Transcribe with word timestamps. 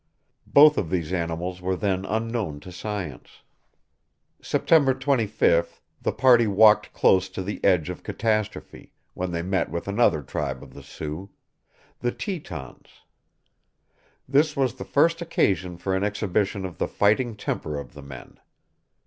Both 0.47 0.79
of 0.79 0.89
these 0.89 1.13
animals 1.13 1.61
were 1.61 1.75
then 1.75 2.05
unknown 2.05 2.59
to 2.61 2.71
science. 2.71 3.43
September 4.41 4.95
25th 4.95 5.79
the 6.01 6.11
party 6.11 6.47
walked 6.47 6.91
close 6.91 7.29
to 7.29 7.43
the 7.43 7.63
edge 7.63 7.87
of 7.87 8.01
catastrophe, 8.01 8.93
when 9.13 9.31
they 9.31 9.43
met 9.43 9.69
with 9.69 9.87
another 9.87 10.23
tribe 10.23 10.63
of 10.63 10.73
the 10.73 10.81
Sioux, 10.81 11.29
the 11.99 12.11
Tetons. 12.11 12.87
This 14.27 14.55
was 14.55 14.73
the 14.73 14.85
first 14.85 15.21
occasion 15.21 15.77
for 15.77 15.95
an 15.95 16.03
exhibition 16.03 16.65
of 16.65 16.79
the 16.79 16.87
fighting 16.87 17.35
temper 17.35 17.77
of 17.77 17.93
the 17.93 18.01
men. 18.01 18.39